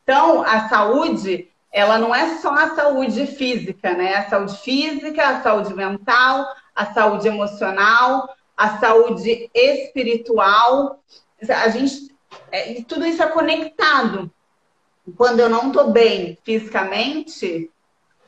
[0.04, 4.16] Então, a saúde, ela não é só a saúde física, né?
[4.16, 11.04] A saúde física, a saúde mental, a saúde emocional, a saúde espiritual.
[11.48, 12.10] A gente
[12.52, 14.32] é, e tudo isso é conectado.
[15.18, 17.70] Quando eu não estou bem fisicamente,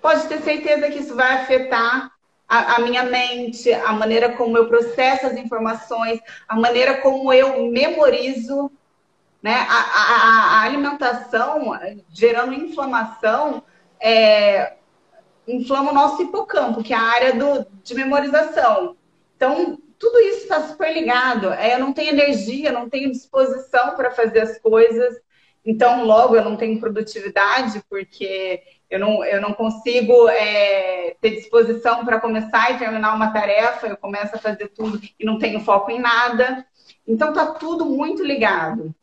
[0.01, 2.11] pode ter certeza que isso vai afetar
[2.47, 7.71] a, a, minha mente, a maneira como eu processo as informações, a maneira como eu
[7.71, 8.71] memorizo.
[9.41, 9.55] Né?
[9.55, 11.71] A, a, a alimentação
[12.11, 13.63] gerando inflamação
[13.99, 14.73] é,
[15.47, 18.95] inflama o nosso hipocampo, que é a área do, de memorização.
[19.35, 21.53] Então, tudo isso está super ligado.
[21.53, 25.21] É, eu não tenho energia, não tenho disposição para fazer as coisas.
[25.63, 32.03] Então, logo, eu não tenho produtividade, porque eu não, eu não consigo é, ter disposição
[32.03, 33.85] para começar e terminar uma tarefa.
[33.85, 36.65] Eu começo a fazer tudo e não tenho foco em nada.
[37.07, 38.93] Então, está tudo muito ligado.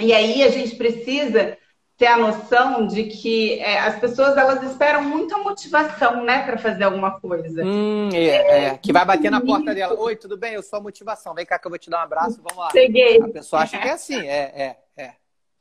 [0.00, 1.58] E aí, a gente precisa
[2.02, 6.82] ter a noção de que é, as pessoas elas esperam muita motivação, né, para fazer
[6.82, 7.64] alguma coisa.
[7.64, 9.96] Hum, é, é, que vai bater na porta dela.
[9.96, 10.54] Oi, tudo bem?
[10.54, 11.32] Eu sou a motivação.
[11.32, 12.42] Vem cá que eu vou te dar um abraço.
[12.42, 12.70] Vamos lá.
[12.72, 13.22] Peguei.
[13.22, 14.18] A pessoa acha que é assim.
[14.18, 15.12] É, é, é.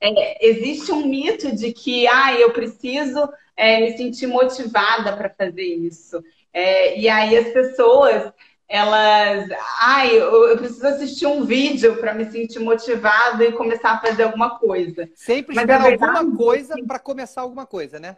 [0.01, 5.62] é existe um mito de que, ah, eu preciso é, me sentir motivada para fazer
[5.62, 6.23] isso.
[6.51, 8.34] É, e aí as pessoas
[8.71, 9.49] elas,
[9.81, 14.23] ai, eu, eu preciso assistir um vídeo para me sentir motivado e começar a fazer
[14.23, 15.10] alguma coisa.
[15.13, 18.17] Sempre Mas, espera verdade, alguma coisa para começar alguma coisa, né?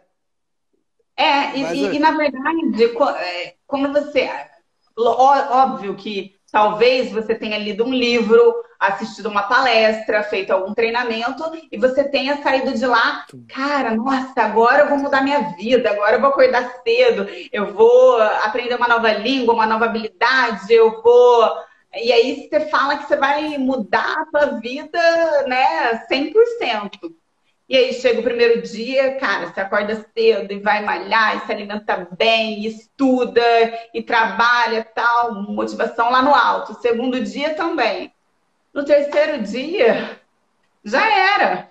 [1.16, 2.84] É, e, e, e, na verdade,
[3.18, 4.30] é, quando você.
[4.96, 11.76] Óbvio que talvez você tenha lido um livro, assistido uma palestra, feito algum treinamento e
[11.76, 16.20] você tenha saído de lá, cara, nossa, agora eu vou mudar minha vida, agora eu
[16.20, 21.50] vou acordar cedo, eu vou aprender uma nova língua, uma nova habilidade, eu vou.
[21.92, 25.00] E aí você fala que você vai mudar a sua vida,
[25.48, 27.12] né, 100%.
[27.66, 31.52] E aí chega o primeiro dia, cara, você acorda cedo e vai malhar, e se
[31.52, 33.42] alimenta bem, e estuda,
[33.94, 36.72] e trabalha tal, motivação lá no alto.
[36.72, 38.12] O segundo dia também.
[38.72, 40.20] No terceiro dia,
[40.84, 41.70] já era.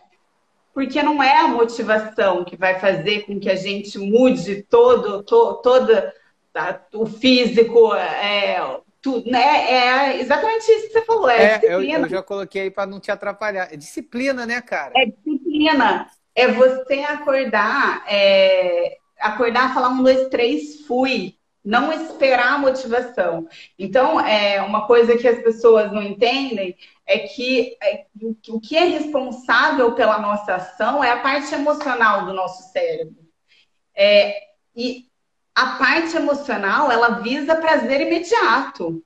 [0.73, 5.61] Porque não é a motivação que vai fazer com que a gente mude todo, to,
[5.61, 6.11] toda
[6.51, 9.71] tá, o físico, é, tudo, né?
[9.71, 11.29] É exatamente isso que você falou.
[11.29, 13.71] É, é eu, eu, já coloquei para não te atrapalhar.
[13.71, 14.93] É disciplina, né, cara?
[14.95, 15.32] É disciplina.
[16.35, 23.47] É você acordar, é, acordar, falar um, dois, três, fui não esperar a motivação.
[23.79, 28.05] Então, é uma coisa que as pessoas não entendem é que é,
[28.49, 33.23] o que é responsável pela nossa ação é a parte emocional do nosso cérebro.
[33.95, 34.41] É,
[34.75, 35.07] e
[35.55, 39.03] a parte emocional, ela visa prazer imediato.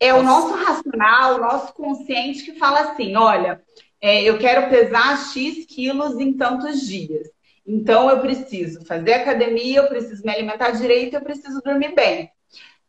[0.00, 3.62] É o nosso racional, o nosso consciente que fala assim: olha,
[4.00, 7.28] é, eu quero pesar X quilos em tantos dias.
[7.66, 12.30] Então, eu preciso fazer academia, eu preciso me alimentar direito, eu preciso dormir bem.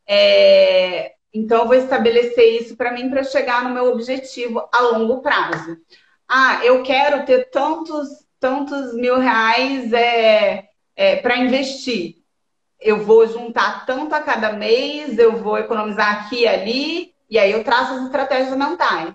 [0.08, 5.22] É, então, eu vou estabelecer isso para mim para chegar no meu objetivo a longo
[5.22, 5.78] prazo.
[6.28, 8.08] Ah, eu quero ter tantos,
[8.40, 12.18] tantos mil reais é, é, para investir.
[12.80, 17.52] Eu vou juntar tanto a cada mês, eu vou economizar aqui e ali, e aí
[17.52, 19.14] eu traço as estratégias mentais.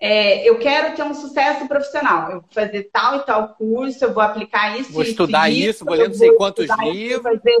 [0.00, 2.30] É, eu quero ter um sucesso profissional.
[2.30, 4.92] Eu vou fazer tal e tal curso, eu vou aplicar isso.
[4.92, 7.22] Vou estudar isso, isso, vou ler não sei quantos livros.
[7.22, 7.56] Fazer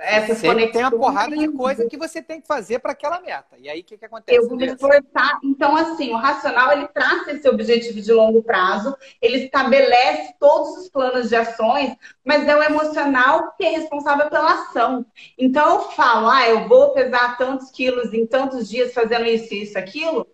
[0.00, 3.56] essas Sempre tem uma porrada de coisa que você tem que fazer para aquela meta.
[3.58, 4.38] E aí, o que, que acontece?
[4.38, 5.38] Eu vou me esforçar.
[5.44, 10.88] Então, assim, o racional, ele traça esse objetivo de longo prazo, ele estabelece todos os
[10.88, 15.04] planos de ações, mas é o emocional que é responsável pela ação.
[15.38, 19.78] Então, eu falo, ah, eu vou pesar tantos quilos em tantos dias fazendo isso, isso,
[19.78, 20.26] aquilo.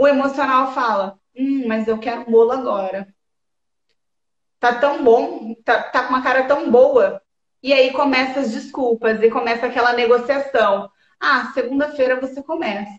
[0.00, 3.06] O emocional fala: hum, mas eu quero um bolo agora.
[4.58, 7.22] Tá tão bom, tá, tá com uma cara tão boa.
[7.62, 10.90] E aí começa as desculpas e começa aquela negociação.
[11.20, 12.98] Ah, segunda-feira você começa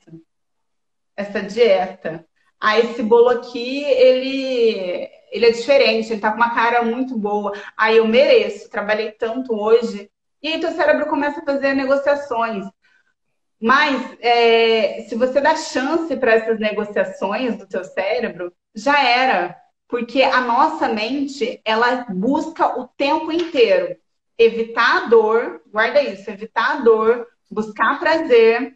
[1.18, 2.26] essa dieta.
[2.60, 7.54] Ah, esse bolo aqui, ele, ele é diferente, ele tá com uma cara muito boa.
[7.76, 10.12] Ah, eu mereço, trabalhei tanto hoje.
[10.44, 12.66] E aí teu cérebro começa a fazer negociações.
[13.62, 19.56] Mas é, se você dá chance para essas negociações do teu cérebro, já era.
[19.88, 23.96] Porque a nossa mente, ela busca o tempo inteiro
[24.38, 28.76] evitar a dor, guarda isso, evitar a dor, buscar prazer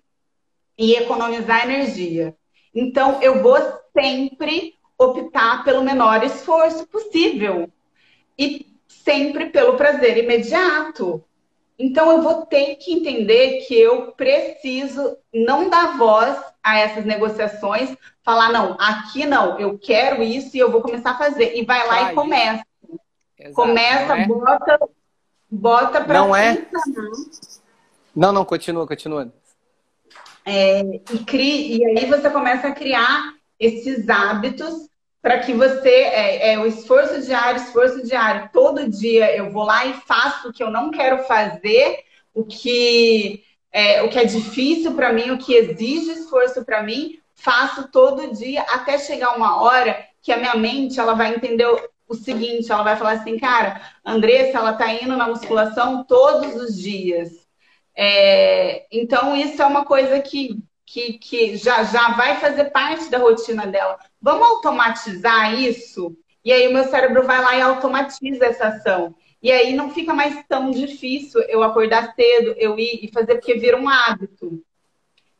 [0.77, 2.35] e economizar energia.
[2.73, 3.57] Então, eu vou
[3.97, 7.71] sempre optar pelo menor esforço possível
[8.37, 11.23] e sempre pelo prazer imediato.
[11.77, 17.95] Então, eu vou ter que entender que eu preciso não dar voz a essas negociações,
[18.23, 21.55] falar, não, aqui não, eu quero isso e eu vou começar a fazer.
[21.55, 22.65] E vai lá ah, e começa.
[23.37, 24.25] Exato, começa, é?
[24.25, 24.79] bota,
[25.51, 26.65] bota para Não é?
[28.15, 29.31] Não, não, continua, continua.
[30.45, 34.87] É, e, crie, e aí você começa a criar esses hábitos
[35.25, 39.83] para que você, é, é, o esforço diário, esforço diário, todo dia eu vou lá
[39.83, 44.93] e faço o que eu não quero fazer, o que é, o que é difícil
[44.93, 49.97] para mim, o que exige esforço para mim, faço todo dia até chegar uma hora
[50.21, 51.65] que a minha mente ela vai entender
[52.07, 56.77] o seguinte, ela vai falar assim, cara, Andressa, ela tá indo na musculação todos os
[56.77, 57.31] dias.
[57.95, 63.17] É, então, isso é uma coisa que que, que já, já vai fazer parte da
[63.17, 63.97] rotina dela.
[64.21, 66.15] Vamos automatizar isso?
[66.43, 69.15] E aí o meu cérebro vai lá e automatiza essa ação.
[69.41, 73.55] E aí não fica mais tão difícil eu acordar cedo, eu ir e fazer, porque
[73.55, 74.63] vira um hábito.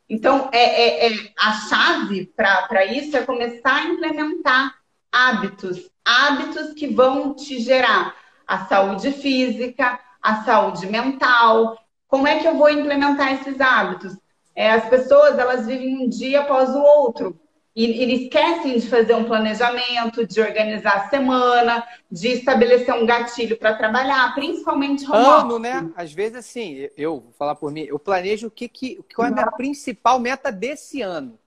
[0.08, 4.74] Então, é, é, é a chave para isso é começar a implementar
[5.10, 5.90] hábitos.
[6.04, 8.14] Hábitos que vão te gerar
[8.46, 11.76] a saúde física, a saúde mental.
[12.06, 14.16] Como é que eu vou implementar esses hábitos?
[14.56, 17.38] É, as pessoas elas vivem um dia após o outro.
[17.74, 23.58] E, e esquecem de fazer um planejamento, de organizar a semana, de estabelecer um gatilho
[23.58, 25.92] para trabalhar, principalmente home Ano, né?
[25.94, 29.30] Às vezes, assim, eu vou falar por mim, eu planejo o que, que qual é
[29.30, 31.38] a minha principal meta desse ano.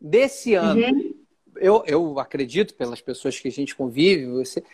[0.00, 0.80] Desse ano.
[0.80, 1.14] Uhum.
[1.56, 4.64] Eu, eu acredito, pelas pessoas que a gente convive, você,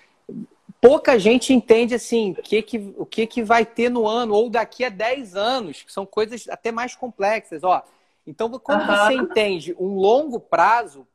[0.81, 4.85] pouca gente entende assim que que, o que, que vai ter no ano ou daqui
[4.85, 7.63] a 10 anos, que são coisas até mais complexas.
[7.65, 7.83] Ó.
[8.27, 8.97] Então, quando uhum.
[8.97, 11.07] você entende um longo prazo,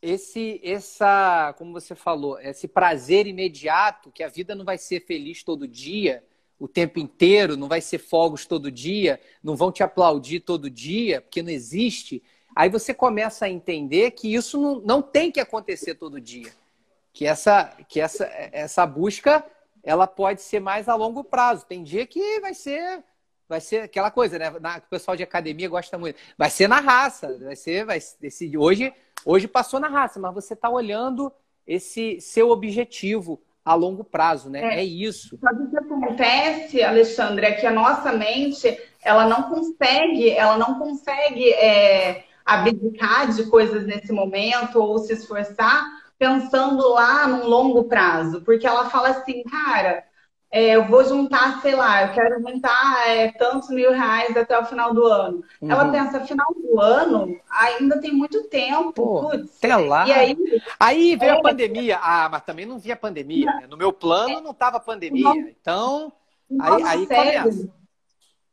[0.00, 5.42] esse, essa, como você falou, esse prazer imediato, que a vida não vai ser feliz
[5.42, 6.22] todo dia,
[6.58, 11.20] o tempo inteiro, não vai ser fogos todo dia, não vão te aplaudir todo dia,
[11.20, 12.22] porque não existe.
[12.54, 16.52] Aí você começa a entender que isso não, não tem que acontecer todo dia
[17.14, 19.42] que essa, que essa, essa busca
[19.84, 21.64] ela pode ser mais a longo prazo.
[21.64, 23.02] Tem dia que vai ser
[23.48, 24.50] vai ser aquela coisa, né?
[24.58, 26.18] Na, o pessoal de academia gosta muito.
[26.36, 28.92] Vai ser na raça, vai ser, vai esse, hoje
[29.24, 31.32] hoje passou na raça, mas você está olhando
[31.66, 34.74] esse seu objetivo a longo prazo, né?
[34.74, 35.38] É, é isso.
[35.40, 40.78] Sabe o que acontece, Alexandre, é que a nossa mente ela não consegue, ela não
[40.78, 48.40] consegue é, abdicar de coisas nesse momento ou se esforçar pensando lá num longo prazo,
[48.40, 50.04] porque ela fala assim, cara,
[50.50, 54.64] é, eu vou juntar, sei lá, eu quero juntar é, tantos mil reais até o
[54.64, 55.42] final do ano.
[55.60, 55.70] Uhum.
[55.70, 58.92] Ela pensa, final do ano ainda tem muito tempo.
[58.92, 60.06] Pô, putz, até lá.
[60.06, 60.36] E aí,
[60.80, 61.38] aí veio é...
[61.38, 61.98] a pandemia.
[62.00, 63.46] Ah, mas também não via pandemia.
[63.46, 63.66] Né?
[63.68, 65.54] No meu plano não estava pandemia.
[65.60, 66.12] Então,
[66.60, 67.68] aí, aí começa.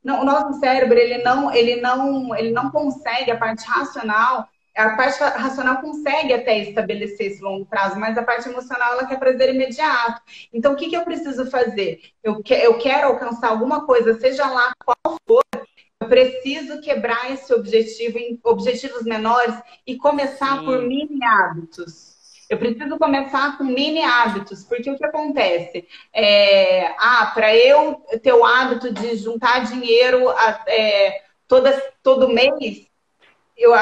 [0.04, 4.96] Não, o nosso cérebro, ele não, ele não, ele não consegue a parte racional a
[4.96, 9.54] parte racional consegue até estabelecer esse longo prazo, mas a parte emocional ela quer prazer
[9.54, 10.22] imediato.
[10.54, 12.00] Então, o que, que eu preciso fazer?
[12.24, 15.44] Eu, que, eu quero alcançar alguma coisa, seja lá qual for,
[16.00, 19.56] eu preciso quebrar esse objetivo em objetivos menores
[19.86, 20.66] e começar Sim.
[20.66, 22.12] por mini hábitos.
[22.50, 25.88] Eu preciso começar com mini hábitos, porque o que acontece?
[26.14, 30.30] É, ah, para eu ter o hábito de juntar dinheiro
[30.68, 31.72] é, toda,
[32.04, 32.86] todo mês,
[33.56, 33.74] eu,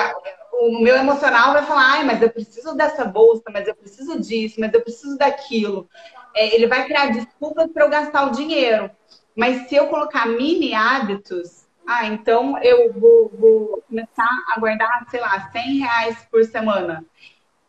[0.54, 4.60] o meu emocional vai falar, ai, mas eu preciso dessa bolsa, mas eu preciso disso,
[4.60, 5.90] mas eu preciso daquilo.
[6.36, 8.90] É, ele vai criar desculpas para eu gastar o dinheiro.
[9.36, 15.20] Mas se eu colocar mini hábitos, ah, então eu vou, vou começar a guardar, sei
[15.20, 17.06] lá, 100 reais por semana.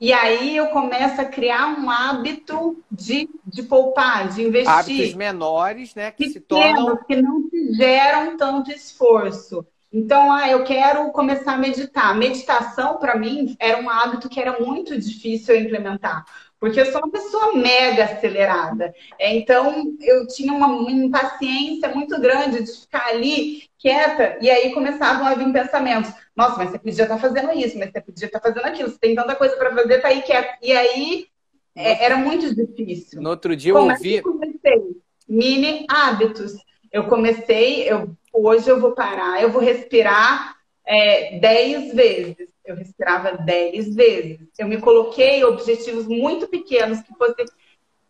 [0.00, 4.72] E aí eu começo a criar um hábito de, de poupar, de investir.
[4.72, 6.10] Hábitos menores, né?
[6.10, 6.96] Que se tornam.
[7.04, 9.64] Que não geram tanto esforço.
[9.92, 12.16] Então, ah, eu quero começar a meditar.
[12.16, 16.24] Meditação, para mim, era um hábito que era muito difícil eu implementar,
[16.60, 18.94] porque eu sou uma pessoa mega acelerada.
[19.18, 25.26] É, então, eu tinha uma impaciência muito grande de ficar ali quieta, e aí começavam
[25.26, 26.12] a vir pensamentos.
[26.36, 29.14] Nossa, mas você podia estar fazendo isso, mas você podia estar fazendo aquilo, você tem
[29.14, 30.56] tanta coisa para fazer, tá aí quieto.
[30.62, 31.26] E aí,
[31.74, 33.20] é, era muito difícil.
[33.20, 34.16] No outro dia eu Como ouvi...
[34.16, 34.96] É eu comecei?
[35.28, 36.54] Mini hábitos.
[36.92, 42.48] Eu comecei, eu, hoje eu vou parar, eu vou respirar é, dez vezes.
[42.64, 44.40] Eu respirava dez vezes.
[44.58, 47.46] Eu me coloquei objetivos muito pequenos que fossem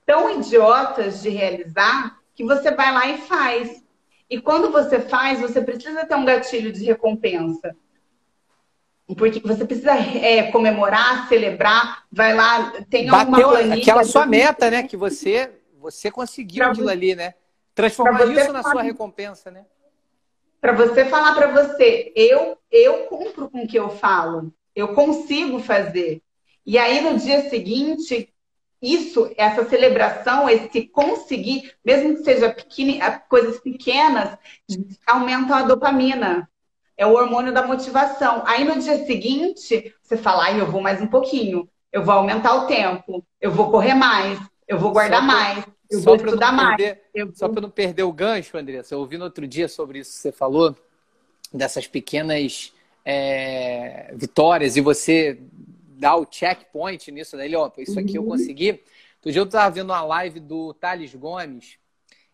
[0.05, 3.83] tão idiotas de realizar que você vai lá e faz.
[4.29, 7.75] E quando você faz, você precisa ter um gatilho de recompensa.
[9.17, 13.83] Porque você precisa é, comemorar, celebrar, vai lá, tem Bateu uma planilha.
[13.83, 14.85] Aquela sua meta, né?
[14.85, 17.35] Que você, você conseguiu aquilo ali, né?
[17.75, 19.65] Transformar isso na sua recompensa, né?
[20.61, 25.59] Para você falar para você, eu, eu cumpro com o que eu falo, eu consigo
[25.59, 26.23] fazer.
[26.67, 28.33] E aí no dia seguinte,
[28.83, 34.37] isso, essa celebração, esse conseguir, mesmo que seja pequeno, coisas pequenas,
[35.07, 36.49] aumentam a dopamina.
[36.97, 38.43] É o hormônio da motivação.
[38.47, 42.55] Aí no dia seguinte, você fala, ah, eu vou mais um pouquinho, eu vou aumentar
[42.55, 44.39] o tempo, eu vou correr mais,
[44.69, 46.77] eu vou guardar mais, eu só vou estudar mais.
[46.77, 47.33] Perder, eu...
[47.35, 50.19] Só para não perder o gancho, Andressa, eu ouvi no outro dia sobre isso que
[50.19, 50.77] você falou,
[51.53, 52.73] dessas pequenas
[53.05, 55.39] é, vitórias, e você
[55.99, 58.29] dá o checkpoint nisso daí, ó, isso aqui eu uhum.
[58.29, 58.71] consegui.
[59.17, 61.79] Outro dia eu estava vendo uma live do Thales Gomes,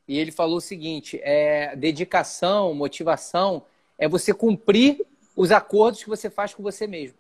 [0.07, 3.65] e ele falou o seguinte: é, dedicação, motivação,
[3.99, 5.05] é você cumprir
[5.35, 7.19] os acordos que você faz com você mesmo.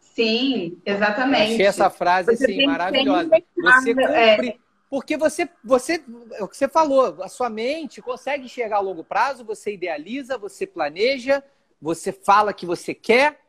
[0.00, 1.50] Sim, exatamente.
[1.50, 3.30] Eu achei essa frase assim, maravilhosa.
[3.56, 3.94] Você é.
[4.36, 4.48] cumpre.
[4.48, 4.61] É...
[4.92, 9.02] Porque você, você, é o que você falou, a sua mente consegue enxergar a longo
[9.02, 11.42] prazo, você idealiza, você planeja,
[11.80, 13.40] você fala que você quer,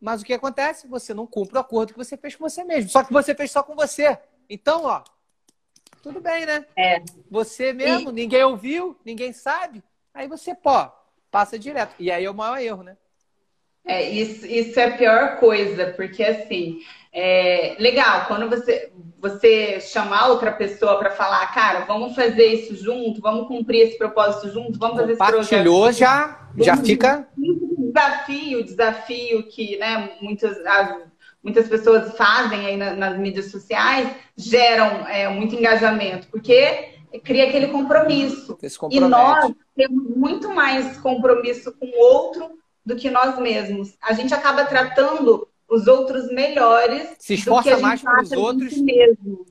[0.00, 0.86] mas o que acontece?
[0.86, 2.90] Você não cumpre o acordo que você fez com você mesmo.
[2.90, 4.16] Só que você fez só com você.
[4.48, 5.02] Então, ó,
[6.00, 6.64] tudo bem, né?
[6.76, 7.02] É.
[7.28, 8.12] Você mesmo, e...
[8.12, 9.82] ninguém ouviu, ninguém sabe.
[10.14, 10.88] Aí você, pô,
[11.28, 11.96] passa direto.
[11.98, 12.96] E aí é o maior erro, né?
[13.86, 16.78] É, isso, isso é a pior coisa, porque assim,
[17.12, 23.20] é legal, quando você, você chamar outra pessoa para falar, cara, vamos fazer isso junto,
[23.20, 25.62] vamos cumprir esse propósito junto, vamos fazer esse projeto.
[25.92, 27.28] já, já fica.
[27.36, 30.96] Desafio, desafio que né, muitas, as,
[31.42, 37.68] muitas pessoas fazem aí nas, nas mídias sociais geram é, muito engajamento, porque cria aquele
[37.68, 38.58] compromisso.
[38.90, 43.96] E nós temos muito mais compromisso com o outro do que nós mesmos.
[44.00, 47.16] A gente acaba tratando os outros melhores.
[47.18, 48.76] Se esforça mais para os outros.
[48.78, 49.46] Mesmo.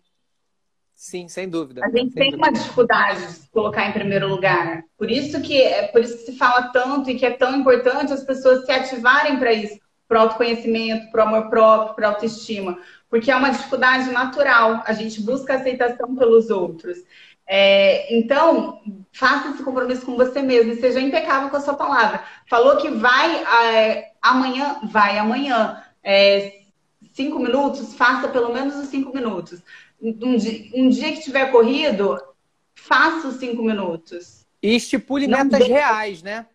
[0.94, 1.82] Sim, sem dúvida.
[1.84, 2.38] A gente tem dúvida.
[2.38, 4.84] uma dificuldade de se colocar em primeiro lugar.
[4.98, 8.14] Por isso que é por isso que se fala tanto e que é tão importante
[8.14, 9.78] as pessoas se ativarem para isso,
[10.08, 12.80] para o autoconhecimento, para o amor próprio, para a autoestima,
[13.10, 14.82] porque é uma dificuldade natural.
[14.86, 17.00] A gente busca aceitação pelos outros.
[17.46, 18.82] É, então,
[19.12, 22.24] faça esse compromisso com você mesmo e seja impecável com a sua palavra.
[22.48, 25.84] Falou que vai é, amanhã, vai amanhã.
[26.04, 26.62] É,
[27.14, 29.62] cinco minutos, faça pelo menos os cinco minutos.
[30.02, 32.22] Um dia, um dia que tiver corrido,
[32.76, 34.46] faça os cinco minutos.
[34.62, 36.46] E estipule Não metas reais, né?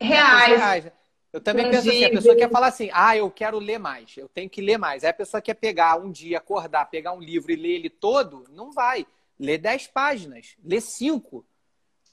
[0.00, 0.48] Reais.
[0.48, 0.92] Metas reais.
[1.32, 4.28] Eu também penso assim, a pessoa quer falar assim, ah, eu quero ler mais, eu
[4.28, 5.04] tenho que ler mais.
[5.04, 8.44] Aí a pessoa quer pegar um dia, acordar, pegar um livro e ler ele todo,
[8.50, 9.06] não vai.
[9.40, 11.46] Lê 10 páginas, lê 5.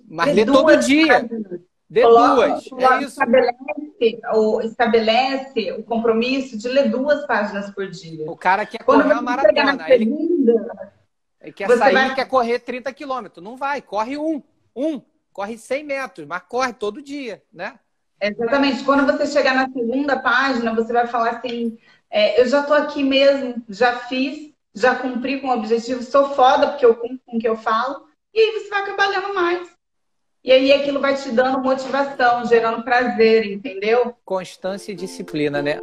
[0.07, 1.21] Mas lê, lê todo dia.
[1.21, 1.61] Páginas.
[1.89, 2.65] Dê duas.
[2.79, 3.21] É isso.
[3.21, 8.29] Estabelece, ou estabelece o compromisso de ler duas páginas por dia.
[8.29, 9.85] O cara quer Quando correr uma maratona.
[9.87, 10.61] Segunda, ele,
[11.41, 12.15] ele quer sair vai...
[12.15, 13.43] quer correr 30 quilômetros.
[13.43, 14.41] Não vai, corre um.
[14.75, 15.01] Um.
[15.31, 17.79] Corre 100 metros, mas corre todo dia, né?
[18.21, 18.83] Exatamente.
[18.83, 21.77] Quando você chegar na segunda página, você vai falar assim:
[22.09, 24.46] é, eu já estou aqui mesmo, já fiz,
[24.77, 28.05] já cumpri com o objetivo, sou foda porque eu cumpro com o que eu falo.
[28.33, 29.67] E aí você vai acabar lendo mais.
[30.43, 34.15] E aí aquilo vai te dando motivação, gerando prazer, entendeu?
[34.23, 35.79] Constância e disciplina, né?